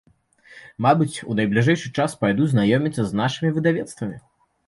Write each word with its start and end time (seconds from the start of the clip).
Мабыць, 0.85 1.17
у 1.31 1.35
найбліжэйшы 1.39 1.91
час 1.99 2.15
пайду 2.25 2.49
знаёміцца 2.53 3.01
з 3.09 3.19
нашымі 3.21 3.53
выдавецтвамі. 3.59 4.17